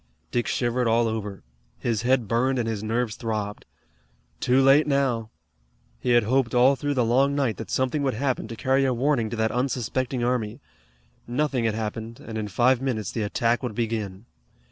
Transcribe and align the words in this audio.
Dick 0.31 0.47
shivered 0.47 0.87
all 0.87 1.07
over. 1.07 1.43
His 1.77 2.01
head 2.01 2.27
burned 2.27 2.57
and 2.57 2.67
his 2.67 2.81
nerves 2.83 3.15
throbbed. 3.15 3.65
Too 4.39 4.59
late 4.59 4.87
now! 4.87 5.29
He 5.99 6.13
had 6.13 6.23
hoped 6.23 6.55
all 6.55 6.75
through 6.75 6.95
the 6.95 7.05
long 7.05 7.35
night 7.35 7.57
that 7.57 7.69
something 7.69 8.01
would 8.01 8.15
happen 8.15 8.47
to 8.47 8.55
carry 8.55 8.83
a 8.83 8.95
warning 8.95 9.29
to 9.29 9.35
that 9.35 9.51
unsuspecting 9.51 10.23
army. 10.23 10.59
Nothing 11.27 11.65
had 11.65 11.75
happened, 11.75 12.19
and 12.19 12.35
in 12.39 12.47
five 12.47 12.81
minutes 12.81 13.11
the 13.11 13.21
attack 13.21 13.61
would 13.61 13.75
begin. 13.75 14.25